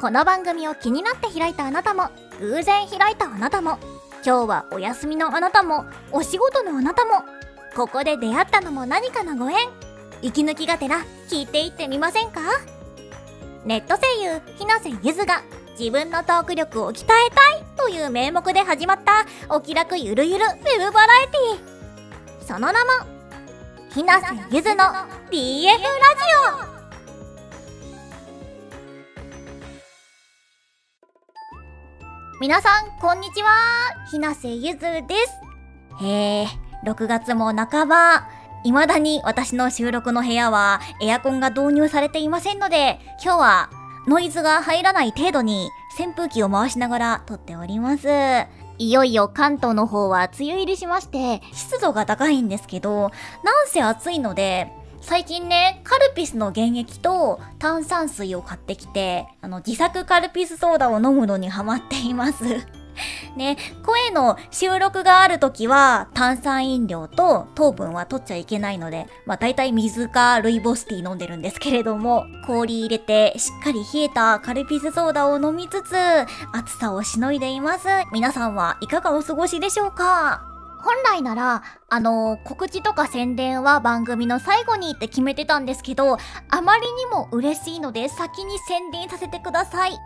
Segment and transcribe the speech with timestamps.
[0.00, 3.78] この番組を気になって開いたあなたも偶然開いたあなたも
[4.24, 7.24] 今日はお休みのあなたもお仕事のあなたも
[7.74, 9.56] ここで出会ったのも何かのご縁
[10.22, 12.40] 息抜きがてら聞いていってみませんか？
[13.64, 15.42] ネット声優広瀬ゆずが
[15.78, 22.46] 自分のトーク力を鍛えたいという名目で始まったお気楽ゆるゆるウェブバラエティ。
[22.46, 22.78] その名も
[23.92, 24.84] 広瀬ゆずの
[25.30, 26.77] BF ラジオ。
[32.40, 33.48] 皆さん、こんにちは。
[34.12, 35.16] ひなせゆずで
[35.98, 36.04] す。
[36.04, 36.46] へえ、
[36.86, 38.28] 6月も半ば、
[38.62, 43.70] 未だに私の収録の部屋はエアコンが導入されていませんので、今日は
[44.06, 48.06] ノイズが入らない程度に扇風機を回しながら撮っております。
[48.78, 53.10] いよいよ関東の方は梅雨入りしまして、湿度が高いんですけど、
[53.42, 62.44] なんせ暑いので、最近ね、カルピスの原液と炭酸水を買ってきて、あの、自作カルピスソーダを飲むのにハマっています。
[63.36, 63.56] ね、
[63.86, 75.94] 声の収録がある時は炭酸飲料と糖分は取っちゃいけないので、まあ大体水かルイボスティー飲んでるんですけれども、氷入れてしっかり冷えたカルピスソーダを飲みつつ、
[76.52, 77.86] 暑さをしのいでいます。
[78.12, 80.57] 皆さんはいかがお過ごしでしょうか？
[80.88, 86.16] 本来なら、あの、告知とか宣伝は番組の最後にって決めてたんですけど、
[86.48, 89.98] あまりにも嬉しいので先に宣伝させてください。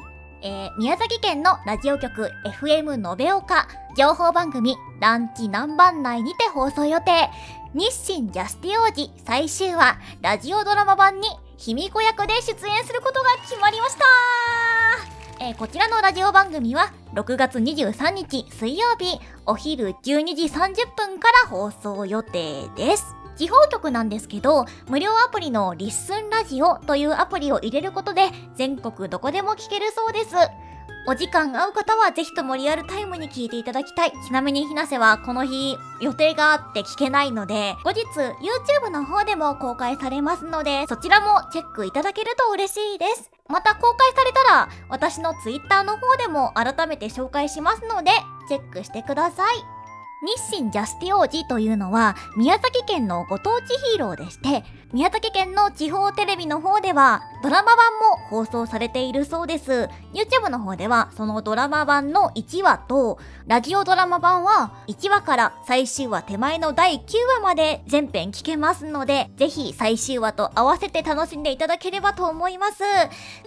[0.43, 7.31] えー、宮崎県のラジオ局 FM 延岡情報番組ランチ南蛮内にて放送予定
[7.75, 23.17] 日清ジャスティ王子最終話ラジオドラマ版に卑弥呼役で出演することが決まりましたえー、こちらのラジオ番組は6月23日水曜日お昼12時30分から放送予定です。
[23.35, 30.37] 地方局なんですけど、無料アプリのリッスンラジオというアプリを入れることで全国どこでも聞けるそうです。
[31.09, 34.13] お時間合う方はぜひともリアルタイムに聞いていただきたい。
[34.25, 43.33] ちなみにひなせはこの日予定があって聞けないので、後日 YouTube の方でも公開されますので、そちらもチェックいただけると嬉しいです。
[43.53, 48.11] また公開されたら、私の Twitter の方でも改めて紹介しますので、
[48.49, 49.82] チェックしてください。
[50.23, 59.89] 日清ジャスティ王子というのは宮崎県のご当地ヒーローでして、宮崎県の地方テレビの方ではドラマ版も放送されているそうです。
[60.15, 63.19] YouTube の方ではそのドラマ版の1話と、
[63.49, 67.01] ラジオドラマ版は1話から最終話手前の第9
[67.39, 72.85] 話まで全編聞けますので、ぜひ最終話と合わせて楽しんでいただければと思います。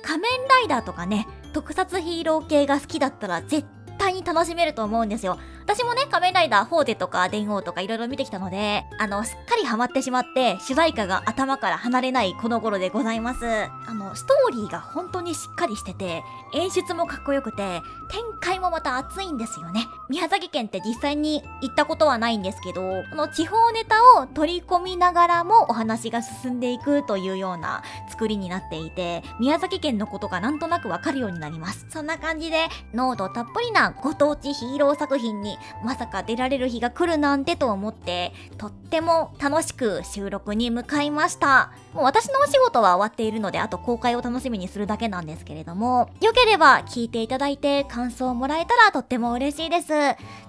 [0.02, 3.66] 仮面ライダーとかね、特撮ヒーロー系が好きだったら絶
[4.06, 5.38] 対に楽しめると思うんですよ。
[5.64, 13.46] 私もね、仮面ライダー、フォーテとか電王とかいろいろ見てきたので、あの、すっかりハマってしまって、主題歌が頭から離れないこの頃でございます。
[13.46, 16.24] あの、ストーリーが本当にしっかりしてて、
[16.54, 19.88] 演出もかっこよくて、展開もまた熱いんですよね。
[20.08, 31.86] 宮崎県って実際に行ったことはないんですけど、この地方ネタを取り込みながらもお話が進んでいくというような作りになっていて、宮崎県のことがなんとなくわかるようになります。
[31.90, 41.72] そんな感じで、濃度たっぷりなご当地ヒーロー作品にまさか出られる日が来るなんてと思って、とっても楽しく収録に向かいました。
[41.94, 49.95] もう私のお仕事は終わっているので、あと公開を楽しみにするだけなんですけれども、よければ聞いていただいて感想をもらえたらとっても嬉しいです。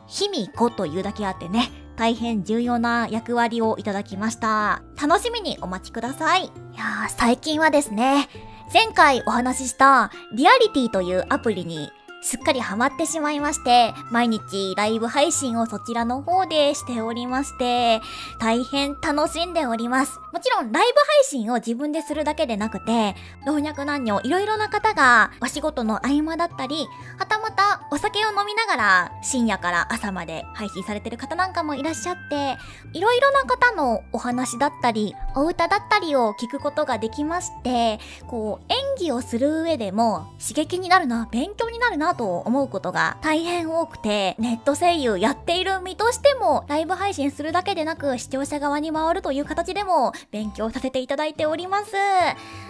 [0.07, 4.83] 卑弥呼というだけあってね、大変重要な役割をいただきました。
[5.01, 6.45] 楽しみにお待ちください。
[6.45, 8.29] いや、最近はですね、
[8.73, 11.91] 前回お話ししたリアリティというアプリに
[12.27, 18.01] すっかりハマってしまいまして、毎日ライブ配信をそちらの方でしておりまして、
[18.41, 20.19] 大変楽しんでおります。
[20.33, 23.15] もちろんライブ配信を自分でするだけでなくて、
[23.47, 32.59] 老若男女いろいろな方がお仕事の合間だったり、はたまたお酒を飲みながら深夜から朝まで配信されてる方なんかもいらっしゃって、
[32.93, 51.93] いろいろな方のお話だったり、お歌だったりを聞くことができまして、こう演技をする上でも刺激になるな、勉強になるなと思うことが大変多くて、ネット声優やっている身としても、ライブ配信するだけでなく、視聴者側に回るという形でも勉強させていただいております。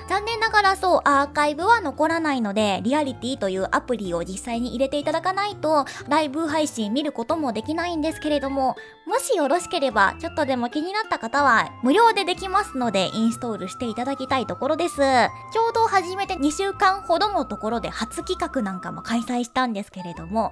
[0.08, 14.96] 残念ながらそう、アーカイブは残らないので、リアリティというアプリを実際に入れていただかないと、ライブ配信見ることもできないんですけれども、もしよろしければ、ちょっとでも気になった方は、無料でできますので、インストールしていただきたいところです。
[14.96, 20.50] ちょうど始めて2週間ほどのところで初企画なんかも開催したんですけれども、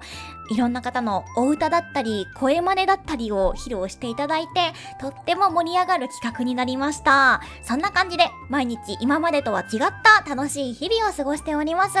[0.49, 4.71] いろんな方のお歌だったり、声真似だったりを披露していただいて、
[5.01, 7.41] とっても盛り上がる企画になりました。
[7.61, 9.67] そんな感じで、毎日今までとは違っ
[10.01, 11.97] た楽しい日々を過ごしております。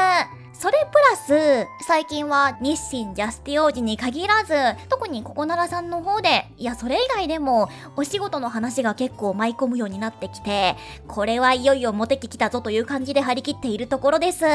[0.57, 4.53] それプラス、最近は日清ジャスティ王子に限らず、
[4.87, 10.75] 特にココナラさんの方で、いや、それ以外でも、お仕事の話が結構舞い込むようになってきて、
[11.07, 14.45] これはいよいよモテ期来たぞという感じで張り切っているところです。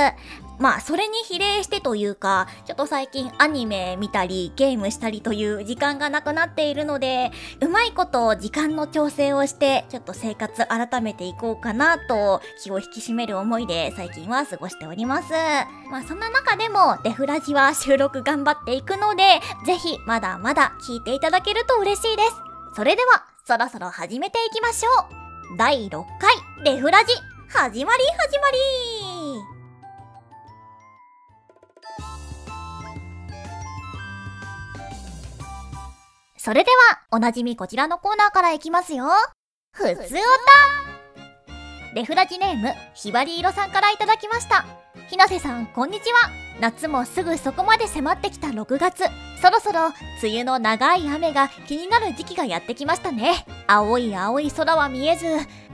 [0.58, 15.32] まあ、それに比例してというか、ちょっと最近アニメ見たり、ゲームしたりという時間がなくなっているので、うまいこと時間の調整をして、ちょっと生活改めていこうかなと、気を引き締める思いで最近は過ごしております。
[15.90, 22.34] まあそんな中でもデフラジは収録頑張っていくので、ぜひまだまだ聞いていただけると嬉しいです。
[22.76, 24.90] それでは、そろそろ始めていきましょ
[25.54, 25.56] う。
[25.56, 26.34] 第6回
[26.64, 27.12] デフラジ、
[27.48, 28.58] 始まり始まり
[36.36, 39.06] それでは、おなじみこちらのコーナーからいきますよ。
[39.72, 40.00] ふつおた
[41.94, 44.64] レフラジネーム、ひばりいろさんからいただきました。
[45.08, 46.39] ひなせさん、こんにちは。
[46.60, 49.04] 夏もすぐそこまで迫ってきた6月。
[49.40, 49.86] そろそろ、
[50.22, 53.46] 梅雨の長い雨が気になる時期がやってきましたね。
[53.66, 55.24] 青い青い空は見えず、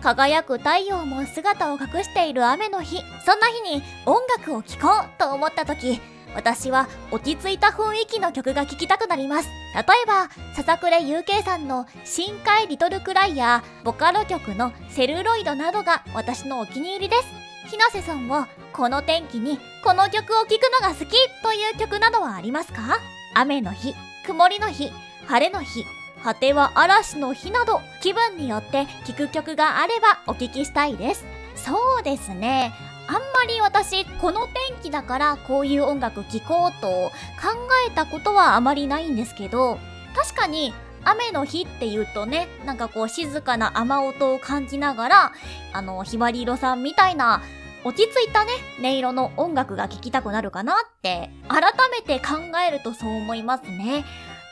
[0.01, 2.99] 輝く太陽も姿を隠している雨の日。
[3.25, 6.01] そんな日に音楽を聴こうと思った時、
[6.37, 9.49] 私は落ち着いた雰囲気の曲が聴きたくなります。
[9.75, 17.47] 例えば、笹倉優慶さんの深海リトルクライやボカロ曲のセルロイドなどが私のお気に入りです。
[17.67, 21.13] ひなせさんはこの天気にこの曲を聴くのが好き
[21.43, 22.99] という曲などはありますか？
[23.35, 23.95] 雨の日、
[24.27, 24.93] 曇りの日、
[25.27, 25.87] 晴れの日、
[26.23, 31.25] 果ては嵐の日など気分によって聴く曲があればお聴きしたいです。
[31.55, 32.75] そうですね。
[33.09, 37.13] あんまり私、この天気だからこういう音楽聴こうと考
[37.89, 39.79] えたことはあまりないんですけど、
[40.15, 45.33] 確かに雨の日って言うとね、なんかこう静かな雨音を感じながら、
[45.73, 47.41] あの、ひばり色さんみたいな
[47.87, 48.51] 落ち着いたね、
[48.81, 51.63] 音色の音楽が聴きたくなるかなって、改
[51.93, 52.35] めて考
[52.67, 54.05] えるとそう思いますね。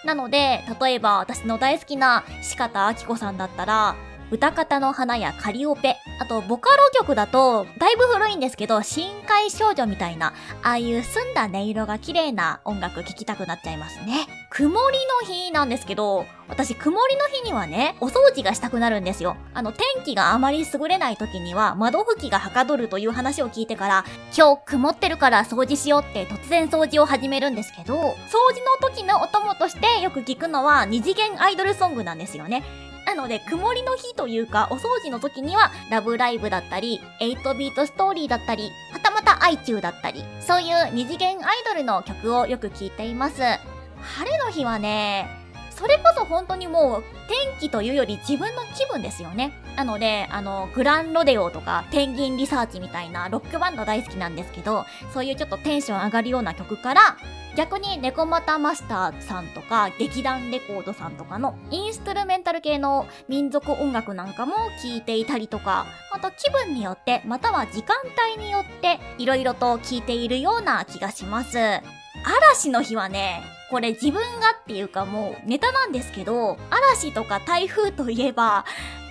[0.05, 3.97] なので、例えば私の大好きな四方明子さんだったら、
[4.31, 10.33] 歌方の花やカリオペ、あとボカロ曲だと、だいぶ古いんですけど、深海少女みたいな、
[10.63, 14.27] ああいう澄んだ音色が綺麗な音楽聴きたくなっちゃいますね。
[14.51, 19.37] 曇りの日なんですけど、私曇りの日にはね、お掃除がしたくなるんですよ。
[19.53, 24.05] あの、天気があまり優れない時には、窓拭きがはかどるという話を聞いてから、
[24.37, 32.63] 今日曇ってるから掃除しようって突然掃除を始めるんですけど、掃除の時のお供としてよく聞くのは二次元アイドルソングなんですよね。
[33.07, 43.43] なので、曇りの日というか、お掃除の時には、ラブライブだったり、8ビートストーリーだったり、はたまたアイチューだったり、そういう二次元アイドルの曲をよく聴いています。
[43.43, 45.44] 晴れの日はね、
[45.77, 49.53] それこそ本当にもう天気というより自分の気分ですよね。
[49.77, 57.17] なので、あの、グランロデオとかペンギンリサーチみたいなロックバンド大好きなんですけど、そういうちょっとテンション上がるような曲から、
[57.57, 67.97] 逆にネコマタマスターさんとか劇団レコードさんとかのインストゥルメンタル系の民族音楽なんかも聴いていたりとか、あと気分によってまたは時間
[68.35, 71.59] 帯によって色々と聴いているような気がします。
[71.59, 78.65] 嵐の日はね、これ自分がっていうかもうネタなんですけど、嵐とか台風といえば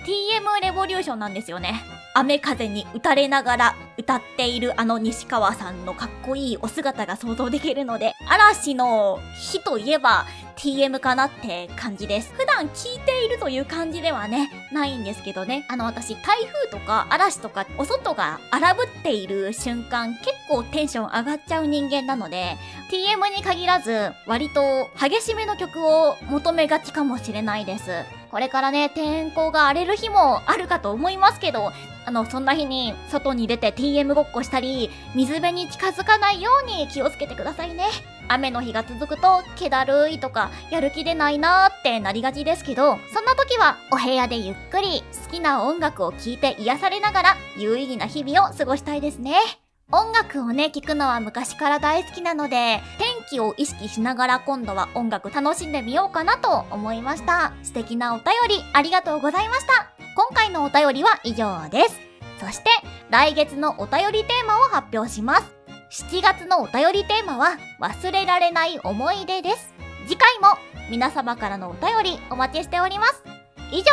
[0.04, 1.82] TM レボリューションなんですよね。
[2.12, 10.26] 雨風に打たれながら歌っているあの西川さんのかっこいいお姿が想像できるので、嵐の日といえば
[10.56, 12.32] TM かなって感じです。
[12.34, 15.64] 普段聞いているという感じではね、ないんですけどね。
[15.68, 22.56] あの私、台風とか嵐とかお外が荒ぶっている瞬間、結構テンション上がっちゃう人間なので、
[22.90, 27.90] TM に限らず、割と激しめの曲を求めがちかもしれないです。
[28.34, 31.70] これからね、天候が荒れる日もあるかと思いますけど、
[32.04, 37.84] あの、そんな日に外に出て TM ごっこしたり、水辺に近づかないように気をつけてくださいね。
[38.26, 49.63] 雨の日が続くと、気だるいとか、やる気出ないなーってなりがちですけど、そんな時は、お部屋でゆっくり、好きな音楽を聴いて癒されながら、有意義な日々を過ごしたいですね。
[49.92, 57.52] 音楽をね、聴くのは昔から大好きなので、天気を意識しながら今度は音楽楽しんでみようかなと思いました。
[57.62, 59.92] 素敵なお便りありがとうございました。
[60.16, 62.00] 今回のお便りは以上です。
[62.40, 62.70] そして、
[63.10, 65.54] 来月のお便りテーマを発表します。
[65.90, 69.74] 7月のお便りテーマは、忘れられない思い出です。
[70.06, 70.58] 次回も
[70.90, 73.22] 皆様からのお便りお待ちしております。
[73.70, 73.84] 以上、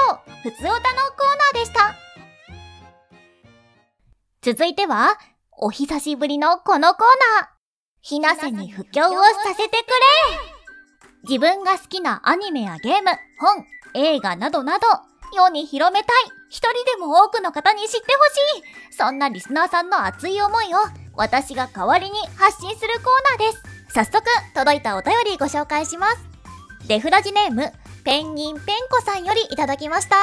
[0.41, 0.79] ふつおたのコー
[1.53, 1.95] ナーでした。
[4.41, 5.17] 続いては、
[5.63, 7.05] お久しぶりのこのコー
[7.39, 7.47] ナー。
[8.01, 9.77] ひなせに布教をさせてくれ。
[11.21, 13.63] 自分が好きなアニメやゲーム、本、
[13.93, 14.87] 映画などなど、
[15.35, 18.95] 世に広めたい、一人でも多くの方に知ってほしい。
[18.97, 20.79] そんなリスナーさんの熱い思いを
[21.15, 23.63] 私が代わりに発信するコーナーです。
[23.93, 24.23] 早速
[24.55, 26.17] 届いたお便りご紹介します。
[26.87, 27.71] デフラジネーム
[28.03, 30.15] ペンギンペンコさんよりいただきました。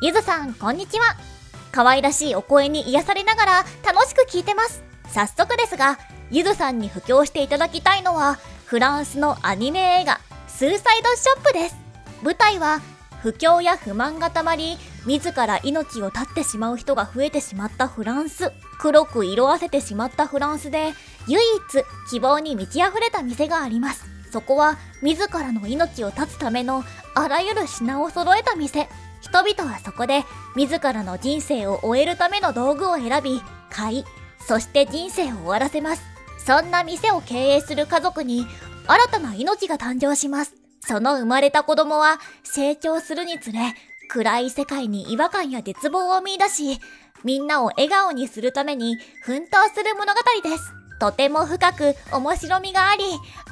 [0.00, 1.37] ゆずさんこんにちは。
[1.72, 4.82] 可愛らしいお声に癒されながら楽しく聞いてます。
[5.08, 5.98] 早速ですが
[6.30, 11.76] ゆずさんに布教していただきたいのはフランスのアニメ映画スーサイドショップです。
[12.22, 12.80] 舞台は
[13.22, 18.52] 不況や不満がたまり自ら命を絶ってしまう人が増えてしまったフランス。
[18.78, 20.92] 黒く色あせてしまったフランスで
[21.26, 24.04] 唯一希望に満ち溢れた店があります。
[24.30, 26.84] そこは自らの命を絶つための
[27.14, 28.88] あらゆる品を揃えた店。
[29.28, 30.24] 人々はそこで
[30.56, 34.04] 自らの人生を終えるための道具を選び買い
[34.46, 36.02] そして人生を終わらせます。
[36.38, 38.46] そんな店を経営する家族に
[38.86, 40.54] 新たな命が誕生します。
[40.80, 43.60] その生まれた子供は成長するにつれ
[44.08, 46.80] 暗い世界に違和感や絶望を見出し
[47.24, 50.72] みんなを笑顔にするために奮闘する物語です。
[50.98, 53.04] とても深く面白みがあり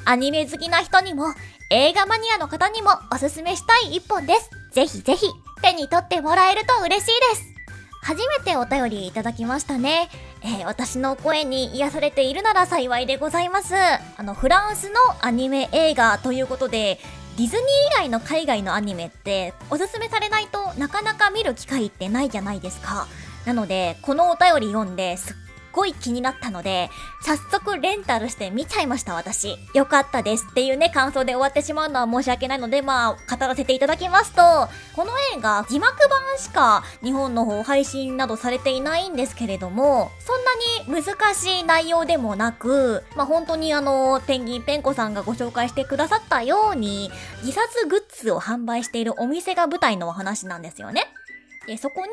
[0.05, 1.27] アニメ好きな人にも
[1.69, 4.56] 映画マニアの方にもおすすめしたい一本です。
[4.71, 5.27] ぜひぜひ
[5.61, 7.57] 手に取ってもらえると嬉しいです
[8.07, 10.07] 初めてお便りいただきましたね。
[10.41, 13.75] えー、私の声に癒されているなら幸いでございます。
[13.75, 17.01] あの、フランスのアニメ映画ということで、
[17.37, 23.07] ディズニー以外の海外のアニメっておすすめされないとなかなか見る機会ってないじゃないですか。
[23.45, 25.46] なので、このお便り読んですっ
[25.77, 26.89] ごい気になったので、
[27.21, 29.57] 早速レンタルして見ちゃいました、私。
[29.73, 34.41] よかったですっていうね、感想で終わってしまうのは申し訳ないので、まあ、語らせていただきますと、
[34.95, 40.43] この映画、字幕版しか日本の方配信などされていないんですけれども、そん
[40.89, 47.11] なに難しい内容でもなく、まあ本当にあの、ペンギンペンコさんがご紹介してくださったように、
[47.43, 51.13] 自殺グッズを販売しているお店が舞台のお話なんですよね。
[51.67, 52.11] で、そこに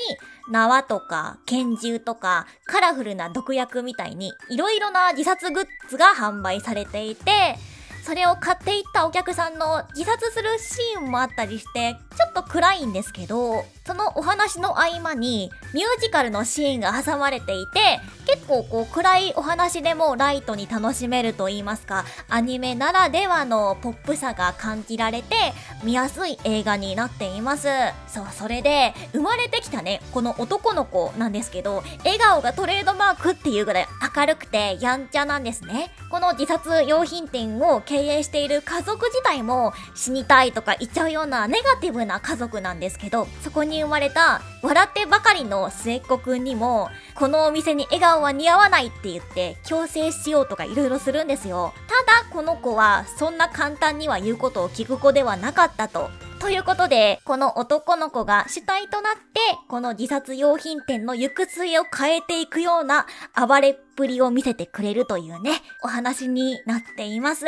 [0.50, 7.56] 縄とか拳銃とかカラフルな毒薬みたいにいろいろな自殺グッズが販売されていて、
[8.04, 25.34] それを買っていったお客さんの自殺するシーンもあったりして、ちょっと暗いんですけど、そのお話の合間にミュージカルのシーンが挟まれていて、結構こう暗いお話でもライトに楽しめると言いますか、アニメならではのポップさが感じられて、
[25.82, 27.68] 見やすい映画になっています。
[28.06, 35.90] そう、それで、生まれてきたね、この男の子なんですけど、笑顔がトレードマークっていうぐらい明るくてやんちゃなんですね。
[36.10, 51.72] この自殺用品店を経経営している家族自体も死にたいとか言っちゃうようなネガティブな家族なんですけど、そこに生まれた笑ってばかりの末っ子くんにも、このお店に笑顔は似合わないって言って強制しようとか色々するんですよ。
[51.86, 56.10] ただこの子はそんな簡単には言うことを聞く子ではなかったと。
[56.44, 67.46] ということで、この男の子が主体となって、この自殺用品店の行く末を変えていくような暴れっぷりを見せてくれるというね、お話になっています。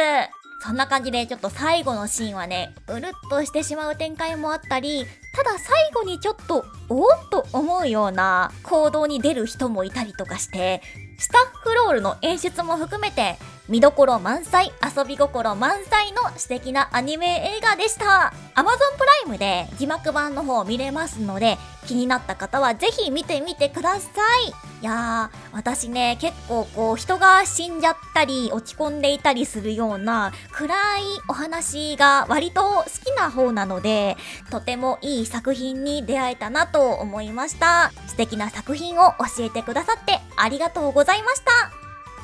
[0.67, 10.83] そんな感じでちょっと最後のシーンはね、うるっとしてしまう展開もあったり、ただ最後にちょっと、おおっと思うような行動に出る人もいたりとかして、
[11.19, 18.33] スタッフロールの演出も含めて、見どころ満載、遊び心満載の素敵なアニメ映画でした。
[18.57, 18.63] Amazon
[18.99, 24.09] プライムで字幕版の方見れますので、気になった方はぜひ見てみてくださ
[24.47, 24.49] い。
[24.83, 34.17] いやー、私ね、結構こう人が死んじゃったり落ち込んでいたりするような暗いお話が割と好きな方なので、
[34.51, 37.93] とてもいい作品に出会えたなと思いました。
[38.07, 41.51] 素敵な作品を教えてくださってありがとうございました。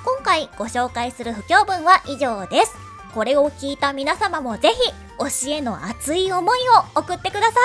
[0.04, 2.75] 今回ご紹介する不協文は以上です。
[3.14, 6.59] これを聞いた皆様もぜひ、推しへの熱い思い
[6.95, 7.59] を送ってくださ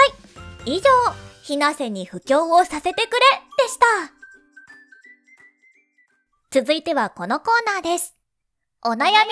[0.66, 0.75] い。
[0.75, 0.89] 以上、
[1.48, 3.08] ひなせに布教をさせてくれ
[3.58, 3.86] でした。
[6.51, 8.18] 続いてはこのコーナーです。
[8.84, 9.25] お悩み相談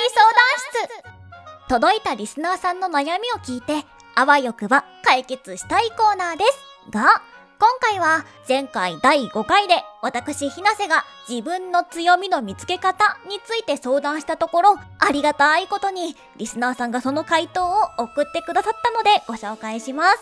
[0.72, 6.90] 室届いたリスナーさんの悩みを聞いて、あわよくば解決したいコーナーです。
[6.90, 7.22] が、
[7.60, 20.20] 今回は前回第5回で私ひなせが自分の強みの見つけ方について相談したところありがたいことにリスナーさんがその回答を送ってくださったのでご紹介します。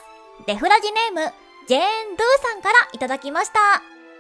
[0.48, 1.84] デフラジネームジェーン・
[2.18, 3.60] ドゥさんからいただきました。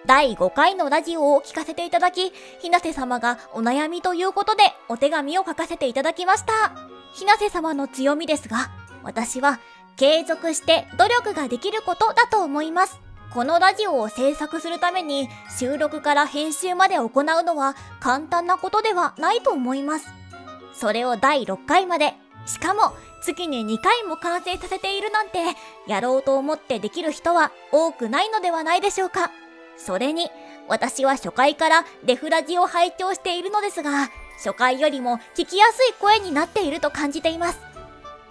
[0.05, 2.31] 第5回のラジオを聞かせていただき、
[2.61, 6.73] ひなせ様がお悩みということでお手紙を書かせていただきました。
[7.13, 8.69] ひなせ様の強みですが、
[9.03, 9.59] 私は
[9.97, 13.01] 継続して努力ができることだと思います。
[13.33, 15.27] このラジオを制作するために
[15.59, 17.11] 収録から編集まで行う
[17.43, 20.07] のは簡単なことではないと思います。
[20.73, 22.13] それを第6回まで、
[22.45, 25.39] しかも月に2回も完成させているなんて、
[25.87, 29.31] やろうと思ってできる人は多くないのではないでしょうか。
[29.77, 30.29] それに、
[30.67, 37.59] 私は初回からデフラジを拝聴しているのですが、初回よりも聞きやすい声になっていると感じています。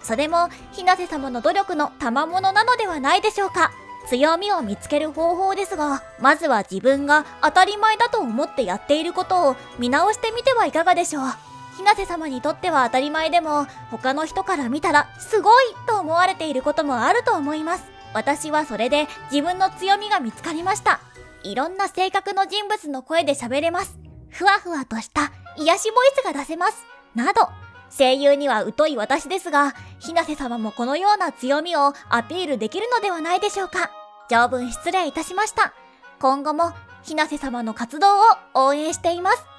[0.01, 3.71] それも、ひなせ様の努力の賜物なのではないでしょうか。
[4.07, 11.52] 強みを見つける方法ですが、まずは自分が当たり前だと思ってやっていることを見直してみてはいかがでしょう。
[11.77, 17.83] ひなせ様にとっては当たり前でも、他の人から見たらすごいと思われていることもあると思います。
[18.13, 20.99] 私はそれで自分の強みが見つかりました。
[21.43, 23.97] いろんな性格の人物の声で喋れます。
[24.29, 26.85] ふわふわとした癒しボイスが出せます。
[27.15, 27.49] など、
[27.95, 33.91] 声優には疎い私ですが、ひなせ様もこのような強みをアピールできるのではないでしょうか。
[34.29, 35.73] 長文失礼いたしました。
[36.19, 38.21] 今後も、ひなせ様の活動を
[38.53, 39.52] 応援しています。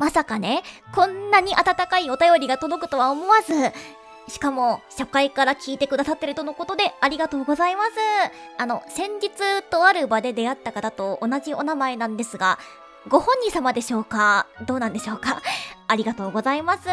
[0.00, 0.62] まさかね、
[0.94, 3.52] こんなに温かいお便りが届くとは思わず、
[4.32, 7.90] しかも、初回から聞いてくださってるとのことでありがとうございます。
[8.56, 9.28] あの、先日
[9.68, 12.58] とある場で出会った方と同じお名前なんですが、
[13.08, 14.46] ご本人様でしょうか？
[14.66, 15.42] どうなんでしょうか？
[15.86, 16.88] ありがとうございます。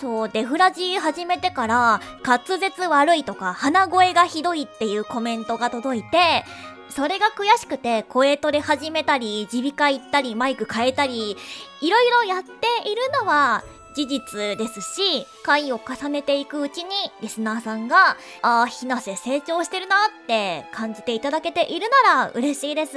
[0.00, 6.44] そう、デフラジー始めてから、滑舌悪いとか鼻声がひどいっていうコメントが届いて、
[6.90, 11.36] それが悔しくて声トレ始めたり、耳鼻科行ったり、マイク変えたり、
[11.80, 22.96] いろいろやっているのは事実ですし、回を重ねていくうちに、リスナーさんが、ああ、ひなせ成長してるなって感じていただけているなら嬉しいです。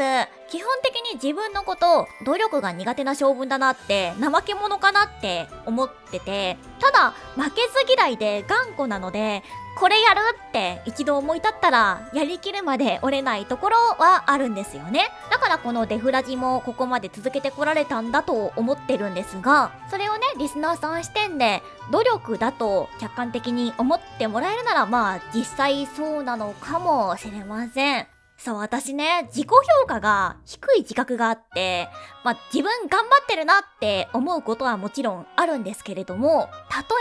[0.53, 9.41] 基本的に自分のこと、努力が苦手な性分だなって、怠け者かなって思ってて、ただ、負けず嫌いで頑固なので、
[9.79, 10.19] これやる
[10.49, 15.09] って一度思い立ったらやりきるまで折れないところはあるんですよね。
[15.31, 28.12] だからこのデフラジもここまで続けてこられたんだと思ってるんですが、それをね、リスナーさん視点で努力だと客観的に思ってもらえるならまあ実際そうなのかもしれません。
[28.43, 31.87] そう、私ね、自己評価が低い自覚があって、
[32.25, 36.49] まあ、自分頑張ってるなって思うことはもちろんあるんですけれども、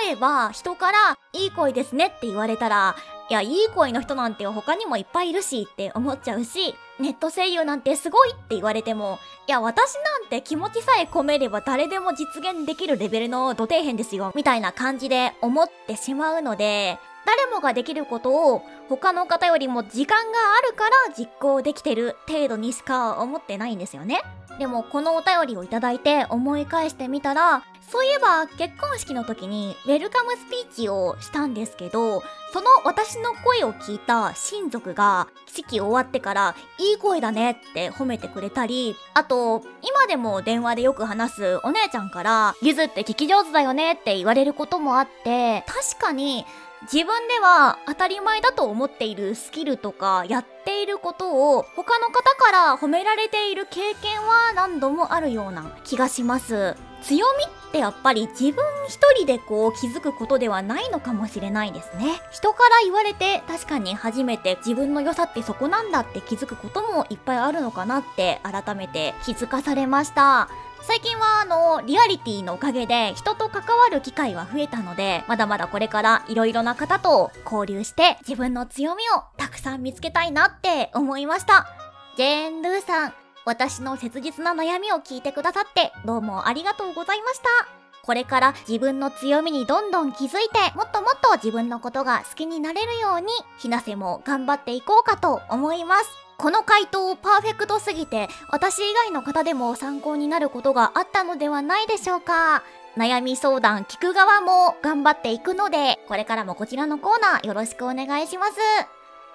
[0.05, 2.95] 例えば人から、いい声ですねって言われたら、
[3.29, 24.21] いや、いい声の人なんて他にもいっぱいいるしって思っちゃうし、ネット声優なんてすごいって言われても、いや、私なんて気持ちさえ込めれば誰でも実現できるレベルの土底辺ですよ、みたいな感じで思ってしまうので、誰もができることを他の方よりも時間があるから実行できてる程度にしか思ってないんですよね。
[24.59, 46.45] でもこのお便りをいただいて思い返してみたら、そういえば結婚式の時にウェルカムスピーチをしたんですけど、その私の声を聞いた親族が式終わってからいい声だねって褒めてくれたり、あと今でも電話でよく話すお姉ちゃんからゆずって聞き上手だよねって言われることもあって、確かに
[46.91, 56.77] 自分では当たり前だと思っているスキルとかやっていることを他の方から褒められている経験は何度もあるような気がします。
[57.03, 62.21] 強みってやっぱり自分一人でこう気づくことではないのかもしれないですね。
[62.31, 70.49] 人から言われて確かに初めて自分の良さってそこなんだって気づくこともいっぱいあるのかなって改めて気づかされました。
[70.85, 81.69] 最近はあの、リアリティのおかげで人と関わる機会は増えたので、まだまだこれから色々な方と交流して自分の強みをたくさん見つけたいなって思いました。
[82.17, 83.15] ジェーン・ルーさん、
[83.45, 87.49] 私の切実な悩みを聞いてくださってどうもありがとうございました。
[88.05, 96.22] これから自分の強みにどんどん気づいて、もっともっと自分のことが好きになれるように、ひなせも頑張っていこうかと思います。
[96.43, 102.65] この回答パーフェクトすぎて、私以外の方でも参考になることがあったのではないでしょうか。
[102.97, 108.55] 悩み相談聞く側も頑張っていくので、これからもこちらのコーナーよろしくお願いします。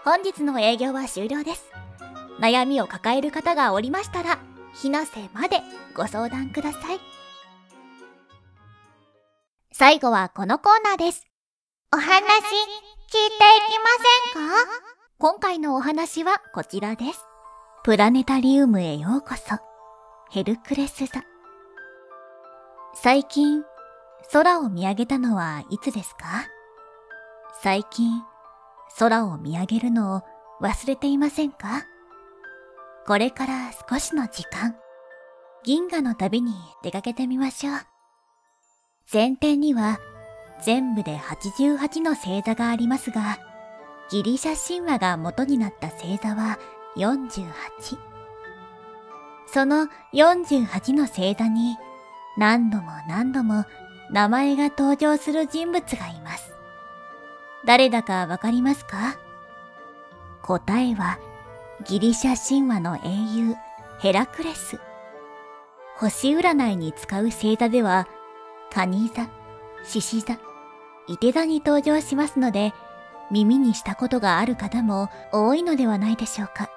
[0.04, 1.72] 本日の営業は終了です。
[2.42, 4.40] 悩みを抱える方がおりましたら、
[4.74, 5.62] ひなせまで
[5.96, 7.00] ご相談ください。
[9.72, 11.26] 最後はこのコーナーです。
[11.94, 12.36] お話聞いていき
[13.80, 13.94] ま
[14.34, 14.87] せんか？
[15.20, 17.26] 今回のお話はこちらです。
[17.84, 19.58] プラネタリウムへようこそ。
[20.30, 21.24] ヘルクレス座。
[22.94, 23.64] 最近、
[24.32, 26.46] 空を見上げたのはいつですか？
[27.64, 28.22] 最近、
[29.00, 30.22] 空を見上げるのを
[30.62, 31.88] 忘れていませんか？
[33.08, 34.76] これから少しの時間、
[35.64, 36.54] 銀河の旅に
[36.84, 37.76] 出かけてみましょう。
[39.12, 39.98] 前天には
[40.62, 43.40] 全部で88の星座がありますが、
[44.10, 46.60] ギリシャ神話が元になった星座は
[46.96, 47.52] 48。
[49.48, 51.78] その48の星座に
[52.38, 53.66] 何度も何度も
[54.12, 56.54] 名前が登場する人物がいます。
[57.66, 59.18] 誰だかわかりますか？
[60.42, 61.20] 答えは
[61.86, 63.56] ギリシャ神話の英雄
[64.00, 64.80] ヘラクレス。
[65.98, 68.08] 星占いに使う星座では、
[68.70, 69.28] 蟹座、
[69.84, 70.38] 獅子座、
[71.08, 72.74] 伊手座に登場しますので、
[73.32, 76.70] 耳にしたことがある方も多いのではないでしょうか。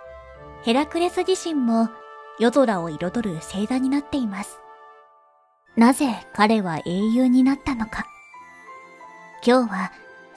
[0.62, 1.88] ヘラクレス自身も
[2.38, 4.58] 夜空を彩る星座になっています。
[5.76, 8.06] なぜ彼は英雄になったのか。
[9.46, 9.92] 今日は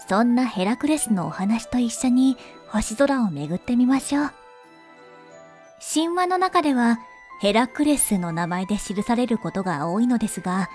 [0.07, 4.31] そんなヘラクレスのお話と一緒に星空を巡ってみましょう。
[5.93, 6.99] 神話の中では
[7.41, 10.69] ヘラクレスの名前で記されることが多いのですが、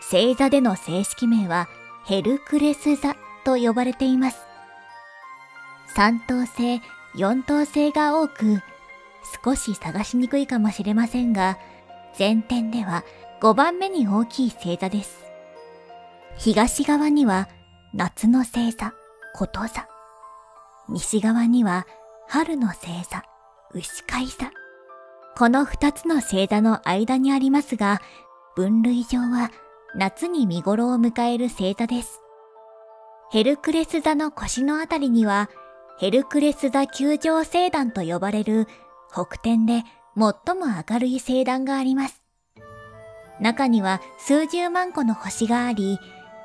[0.00, 1.68] 星座での正式名は
[2.04, 4.51] ヘルクレス座と呼ばれています。
[5.94, 6.80] 三等星、
[7.14, 8.62] 四等星が多く、
[9.44, 11.58] 少し探しにくいかもしれませんが、
[12.18, 13.04] 前点では
[13.40, 15.24] 5番目に大きい星座です。
[16.36, 17.48] 東側には
[17.92, 18.94] 夏の星座、
[19.34, 19.86] こと座。
[20.88, 21.86] 西側には
[22.26, 23.22] 春の星座、
[23.74, 24.50] 牛飼い座。
[25.36, 28.00] この2つの星座の間にありますが、
[28.56, 29.50] 分類上は
[29.94, 32.20] 夏に見頃を迎える星座です。
[33.30, 35.50] ヘルクレス座の腰のあたりには、
[35.98, 38.66] ヘルクレス座球状星団と呼ばれる
[39.12, 39.84] 北点で
[40.16, 42.22] 最も明るい星団があります。
[43.40, 45.98] 中には数十万個の星があり、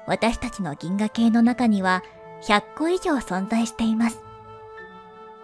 [0.05, 2.03] 私たちの銀河系の中には
[2.43, 4.19] 100個以上存在しています。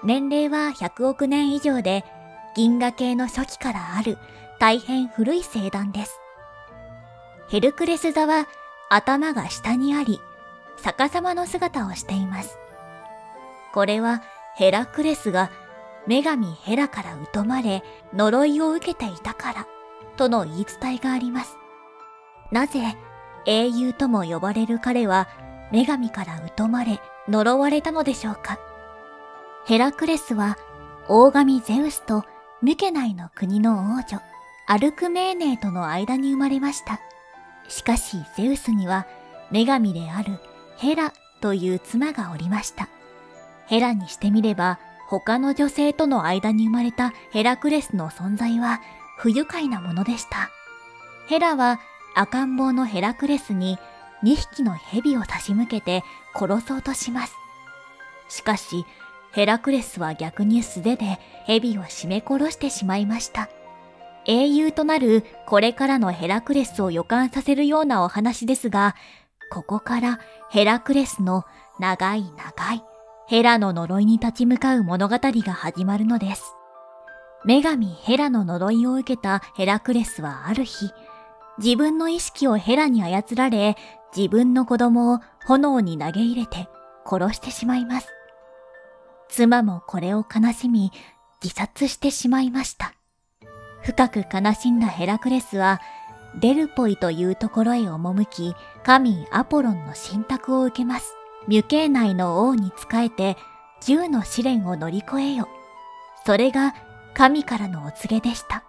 [0.04, 2.04] 年齢は100億年以上で、
[2.56, 4.18] 銀河系の初期からある
[4.60, 6.20] 大変古い星団です。
[7.50, 8.48] ヘルクレス座は
[8.90, 10.20] 頭が下にあり、
[10.78, 12.58] 逆さまの姿をしています。
[13.74, 14.22] これは
[14.56, 15.52] ヘラクレスが
[16.08, 17.84] 女神ヘラから疎まれ
[18.14, 19.68] 呪いを受けていたから
[20.16, 21.58] との言い伝えがあります。
[22.52, 22.96] なぜ
[23.46, 25.28] 英雄とも呼ばれる彼は
[25.72, 28.60] 女神から疎まれ呪われたのでしょうか
[29.66, 30.58] ヘラクレスは
[31.08, 32.24] 大神ゼウスと
[32.62, 34.22] ミケナイの国の王女
[34.68, 37.00] アルクメーネーとの間に生まれました。
[37.68, 39.08] しかしゼウスには
[39.52, 40.40] 女神である
[40.78, 42.88] ヘラという妻がおりました。
[43.68, 48.82] ヘラにしてみれば他の女性との間に生まれたヘラクレスの存在は
[49.18, 50.50] 不愉快なものでした。
[51.28, 51.80] ヘラは
[52.16, 53.78] 赤ん坊のヘラクレスに
[54.24, 57.34] 2匹の蛇を差し向けて殺そうとします。
[58.30, 58.86] しかし、
[59.32, 63.50] ヘラクレスは逆に素手で蛇を絞め殺してしまいました。
[64.26, 68.96] 英雄となるこれからのヘラクレスを予感させるようなお話ですが、
[69.52, 71.44] ここからヘラクレスの
[71.80, 72.84] 長い長い
[73.34, 76.54] ヘラの呪いに立ち向かう物語が始まるのです。
[77.48, 80.92] 女神ヘラの呪いを受けたヘラクレスはある日、
[81.58, 83.76] 自分の意識をヘラに操られ、
[84.16, 86.68] 自分の子供を炎に投げ入れて
[87.10, 88.10] 殺してしまいます。
[89.30, 90.92] 妻もこれを悲しみ、
[91.44, 92.94] 自殺してしまいました。
[93.82, 95.82] 深く悲しんだヘラクレスは、
[96.40, 101.16] デルポイというところへ赴き、神アポロンの信託を受けます。
[101.48, 103.38] ミュケー内の王に仕えて、
[103.82, 105.48] 銃の試練を乗り越えよ。
[106.26, 106.74] それが
[107.14, 108.64] 神からのお告げでした。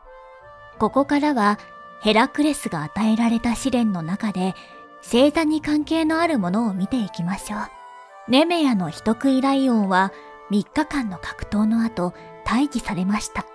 [0.79, 1.59] ここからは
[2.03, 4.55] ヘラクレスが与えられた試練の中で
[5.03, 7.61] 星座に関係のあるものを見ていきましょう。
[8.29, 10.13] ネメアの人食いライオンは
[10.51, 12.13] 3日間の格闘の後
[12.45, 13.47] 退治されました。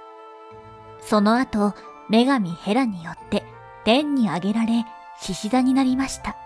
[1.02, 1.74] その後、
[2.10, 3.44] 女神ヘラによって
[3.84, 4.86] 天に上げられ
[5.22, 6.38] 獅子座になりました。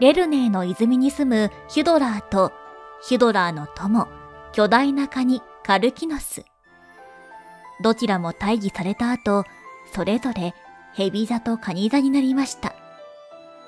[0.00, 2.52] レルネーの泉に住むヒュドラーと
[3.02, 4.08] ヒュドラーの友、
[4.52, 6.46] 巨大なカニカルキノス。
[7.82, 9.44] どちらも退治された後、
[9.92, 10.54] それぞれ
[10.94, 12.74] ヘビ座とカニ座になりました。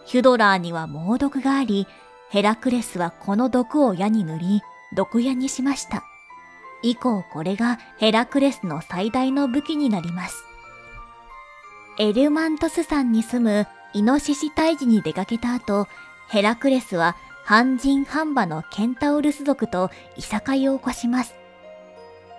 [0.07, 1.87] ヒュドラーには猛毒があり、
[2.31, 4.63] ヘラクレスはこの毒を矢に塗り、
[4.97, 6.03] 毒矢にしました。
[6.83, 10.43] 以降これがヘラクレスの最大の武器になります。
[11.99, 15.87] エルマントス山に住むイノシシ退治に出かけた後、
[16.29, 21.35] ヘラクレスは半人半馬のケンタウルス族といさかいを起こします。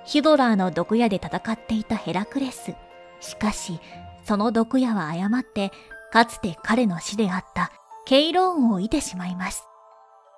[0.06, 2.74] ヒュドラーの毒矢で戦っていたヘラクレス。
[3.20, 3.80] しかし、
[4.26, 5.72] その毒矢は誤って、
[6.12, 7.72] かつて彼の死であった
[8.06, 9.64] ケイローンを射てしまいます。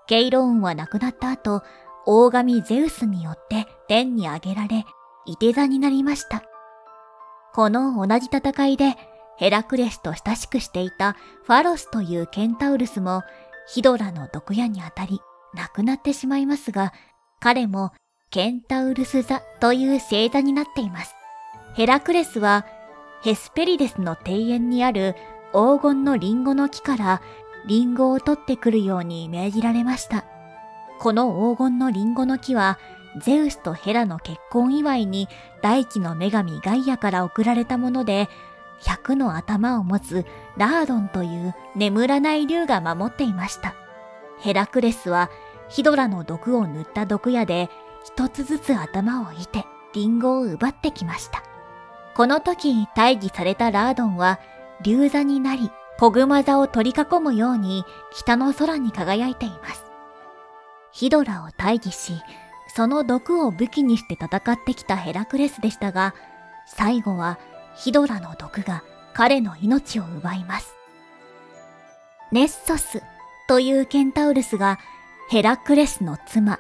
[0.08, 1.64] ケイローンは亡くなった後、
[2.06, 4.86] 大神ゼウスによって天に上げられ、
[5.26, 6.44] 射手座になりました。
[7.54, 8.96] この同じ戦いで、
[9.38, 13.24] ヘラクレスと親しくしていたファロスというケンタウルスも、
[13.68, 15.22] ヒドラの毒矢に当たり、
[15.54, 16.94] 亡くなってしまいますが、
[17.40, 17.92] 彼も
[18.32, 21.16] ケンタウルス座という星座になっています。
[21.76, 22.66] ヘラクレスは
[23.22, 25.16] ヘスペリデスの庭園にある
[25.52, 27.22] 黄金のリンゴの木から
[27.68, 30.26] リンゴを取ってくるように命じられました。
[31.00, 32.78] この黄金のリンゴの木は
[33.22, 35.28] ゼウスとヘラの結婚祝いに
[35.62, 38.28] 大地の女神ガイアから贈られたもので、
[38.82, 40.26] 100の頭を持つ
[40.58, 43.76] ラードンという眠らない竜が守っていました。
[44.40, 45.30] ヘラクレスは
[45.70, 47.70] ヒドラの毒を塗った毒矢で
[48.04, 51.44] 一つずつ頭をいてリンゴを奪ってきました。
[52.16, 54.40] この時退治されたラードンは
[54.82, 59.86] 竜座になり、ポグマ座を取り囲むように北の空に輝いています。
[60.92, 62.14] ヒドラを退治し、
[62.68, 66.14] その毒を武器にして戦ってきたヘラクレスでしたが、
[66.66, 67.40] 最後は
[67.76, 68.84] ヒドラの毒が
[69.14, 70.76] 彼の命を奪います。
[72.32, 73.02] ネッソス
[73.48, 74.80] というケンタウルスが
[75.30, 76.60] ヘラクレスの妻、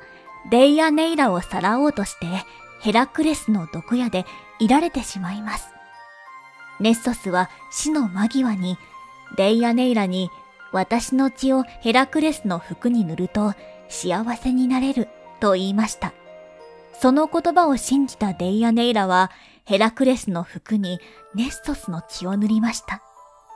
[0.49, 2.27] デイアネイラをさらおうとして
[2.81, 4.25] ヘラクレスの毒矢で
[4.59, 5.69] いられてしまいます。
[6.79, 8.77] ネッソスは死の間際に
[9.37, 10.29] デイアネイラに
[10.71, 13.53] 私の血をヘラクレスの服に塗ると
[13.87, 15.07] 幸せになれる
[15.39, 16.13] と言いました。
[16.99, 19.31] その言葉を信じたデイアネイラは
[19.65, 20.99] ヘラクレスの服に
[21.33, 23.01] ネストスの血を塗りました。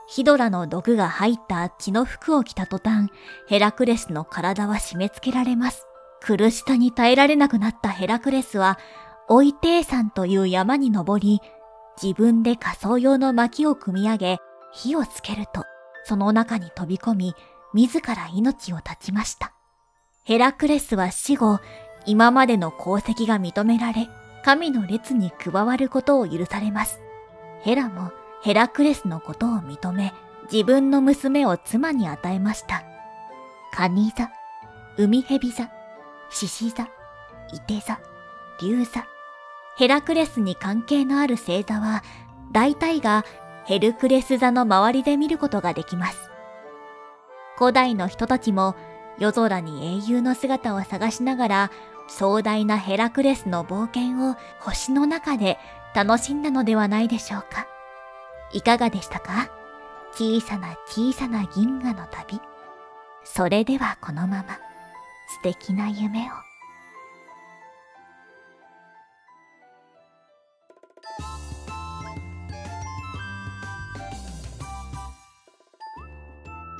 [0.08, 3.10] ヒドラの毒が入った血の服を着た途端、
[3.46, 5.86] ヘラクレスの体は締め付けられます。
[6.20, 8.76] 苦しさに耐えられなくなったヘラクレスは、
[9.28, 11.40] オイテー山という山に登り、
[12.02, 14.38] 自分で仮装用の薪を組み上げ、
[14.72, 15.64] 火をつけると、
[16.04, 17.34] その中に飛び込み、
[17.72, 19.52] 自ら命を絶ちました。
[20.24, 21.60] ヘラクレスは死後、
[22.04, 24.08] 今までの功績が認められ、
[24.44, 27.00] 神の列に加わることを許されます。
[27.62, 30.14] ヘラもヘラクレスのことを認め、
[30.50, 32.82] 自分の娘を妻に与えました。
[33.72, 34.30] カニ座、
[34.96, 35.70] 海蛇座、
[36.30, 36.88] 獅子座、
[37.52, 38.00] 伊手座、
[38.60, 39.06] 竜座。
[39.76, 42.02] ヘラクレスに関係のある星座は、
[42.52, 43.24] 大体が
[43.64, 46.30] ヘルクレス座の周りで見ることができます。
[47.56, 48.74] 古代の人たちも
[49.18, 51.70] 夜空に英雄の姿を探しながら
[52.10, 55.58] 壮大なヘラクレスの冒険を星の中で
[55.94, 57.66] 楽しんだのではないでしょうか。
[58.52, 59.48] いかがでしたか？
[60.12, 62.40] 小さな小さな銀河の旅。
[63.24, 64.44] それではこのまま
[65.28, 66.49] 素敵な夢を。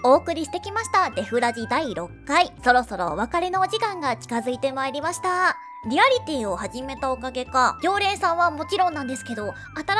[0.02, 2.52] お送りしてきましたデフラジ第6回。
[2.64, 5.58] そろそろお別れのお時間が近づいてまいりました。
[5.88, 9.52] リアリティを始めたおかげか、常連さんはもちろんなんですけど、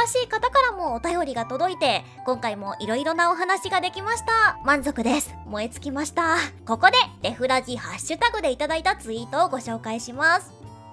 [0.06, 4.58] 新しい方からもお便りが届いて、今回も色々なお話ができました。
[4.64, 5.34] 満足です。
[5.46, 6.36] 燃え尽きました。
[6.66, 10.52] ここで、デフラジハッシュタグでいただいたツイートをご紹介します。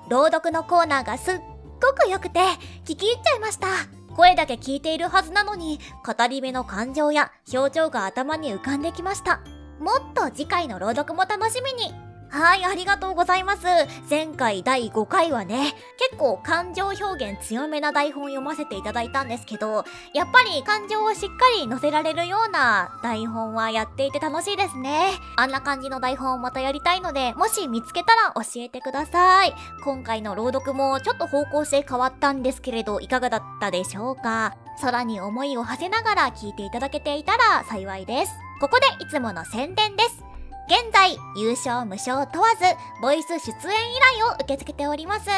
[0.10, 1.40] 朗読のコーナーがすっ
[1.82, 2.40] ごく良くて、
[2.86, 3.97] 聞き入っちゃいました。
[4.18, 9.42] 声だけ聞いているはずなのに、語り部の感情や表情が頭に浮かんできました。
[9.80, 11.94] もっと次回の朗読も楽しみに
[12.30, 13.66] はい、ありがとうございます。
[14.10, 25.12] 前回第5回はね、結構感情表現強めな台本読ませていただいたんですけど、やっぱり感情をしっかり載せられるような台本はやっていて楽しいですね。
[25.36, 29.54] あんな感じの台本をまたやりたいので、もし見つけたら教えてください。
[29.84, 38.32] 今回の朗読もちょっと方向性変わったんですけれど、いかがだったでしょうか空に思いを馳せながら聞いていただけていたら幸いです。
[38.60, 40.37] ここでいつもの宣伝です。
[40.68, 42.66] 現在、有償無償問わず、
[43.02, 45.30] ボイス出演依頼を受け付けております。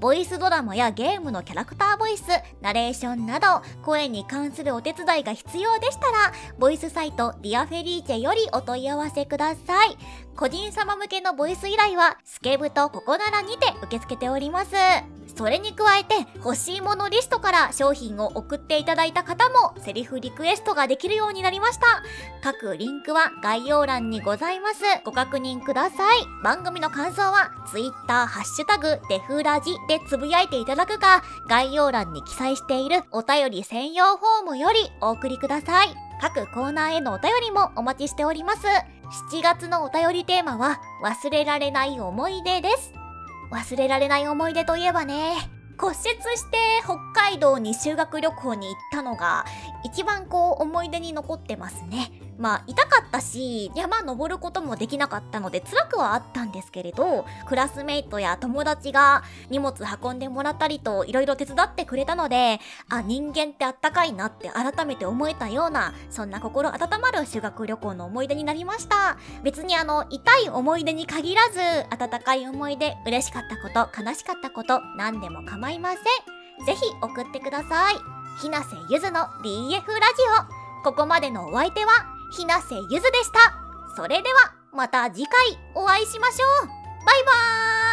[0.00, 2.22] ボイスドラマやゲームのキャラクターボイス、
[2.62, 9.98] ナレーションなど、声に関するお手伝いが必要でしたら、ボイスサイトディアフェリーチェよりお問い合わせください。
[10.34, 14.74] 個人様向けのボイス依頼は、 Skeb とココナラにて受け付けております。
[15.38, 21.86] それに加えて欲しいものリストから商品を送っていただいた方もセリフリクエストができるようになりました。
[22.42, 24.82] 各リンクは概要欄にございます。
[25.04, 26.18] ご確認ください。
[26.42, 35.94] 番組の感想は Twitter ハッシュタグデフラジでつぶやいていただくか概要欄に記載しているお便り専用フォームよりお送りください。
[36.20, 38.66] 各コーナーへのお便りもお待ちしております。
[39.30, 42.97] 7月のお便りテーマは忘れられない思い出です。
[43.50, 45.34] 忘れられない思い出といえばね、
[45.78, 49.44] 骨折して北海道に修学旅行に行ったのが
[49.84, 52.10] 一番こう思い出に残ってますね。
[52.38, 69.18] まあ痛かったし山登ることもできなかったので辛くはあったんですけれどクラスメイトや友達が荷物運んでもらったりと色々手伝ってくれたのであ人間ってあったかいなって改めて思えたようなそんな心温まる修学旅行の思い出になりました。
[69.42, 71.58] 別にあの痛い思い出に限らず
[71.90, 76.66] 温かい思い出嬉しかったこと悲しかったこと何でも構いません。
[76.66, 77.94] ぜひ送ってください。
[78.40, 79.86] ひなせゆずの BF ラジ
[80.82, 80.84] オ。
[80.84, 83.38] ここまでのお相手はひなせゆずでした。
[83.96, 86.66] それでは、また次回お会いしましょう。
[86.66, 87.87] バイバーイ